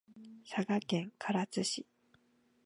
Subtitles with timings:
[0.49, 1.85] 佐賀県唐津市